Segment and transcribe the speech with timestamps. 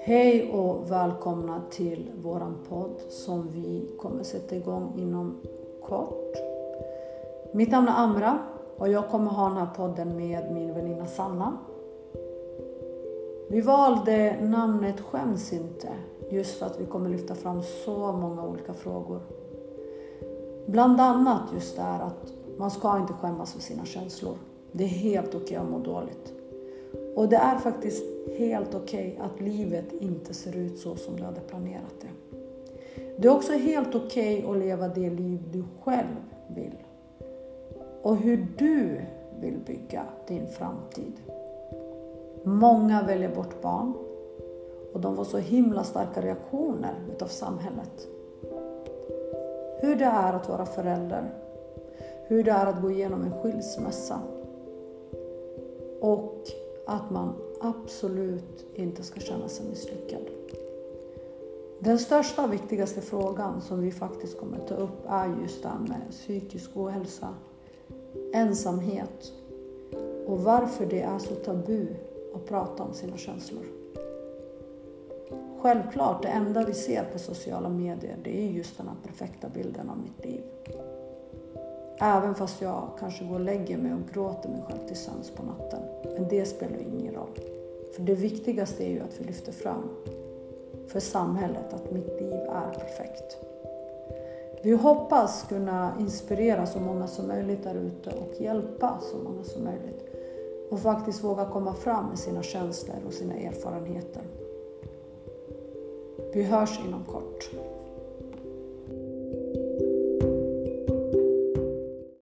[0.00, 5.40] Hej och välkomna till våran podd som vi kommer sätta igång inom
[5.82, 6.36] kort.
[7.52, 8.38] Mitt namn är Amra
[8.76, 11.58] och jag kommer ha den här podden med min väninna Sanna.
[13.48, 15.88] Vi valde namnet Skäms inte
[16.30, 19.20] just för att vi kommer lyfta fram så många olika frågor.
[20.66, 24.34] Bland annat just det här att man ska inte skämmas för sina känslor.
[24.72, 26.34] Det är helt okej okay att må dåligt.
[27.16, 28.04] Och det är faktiskt
[28.38, 32.40] helt okej okay att livet inte ser ut så som du hade planerat det.
[33.16, 36.16] Det är också helt okej okay att leva det liv du själv
[36.54, 36.76] vill.
[38.02, 39.00] Och hur du
[39.40, 41.12] vill bygga din framtid.
[42.42, 43.94] Många väljer bort barn
[44.92, 48.08] och de får så himla starka reaktioner utav samhället.
[49.80, 51.30] Hur det är att vara förälder,
[52.26, 54.20] hur det är att gå igenom en skilsmässa
[56.00, 56.46] och
[56.86, 60.22] att man absolut inte ska känna sig misslyckad.
[61.78, 65.78] Den största och viktigaste frågan som vi faktiskt kommer ta upp är just det här
[65.78, 67.34] med psykisk ohälsa,
[68.32, 69.32] ensamhet
[70.26, 71.86] och varför det är så tabu
[72.34, 73.64] att prata om sina känslor.
[75.60, 79.90] Självklart, det enda vi ser på sociala medier det är just den här perfekta bilden
[79.90, 80.42] av mitt liv.
[82.02, 85.42] Även fast jag kanske går och lägger mig och gråter mig själv till sömns på
[85.42, 85.82] natten.
[86.14, 87.40] Men det spelar ingen roll.
[87.94, 89.88] För det viktigaste är ju att vi lyfter fram
[90.88, 93.36] för samhället att mitt liv är perfekt.
[94.62, 99.64] Vi hoppas kunna inspirera så många som möjligt där ute och hjälpa så många som
[99.64, 100.04] möjligt.
[100.70, 104.22] Och faktiskt våga komma fram med sina känslor och sina erfarenheter.
[106.34, 107.50] Vi hörs inom kort.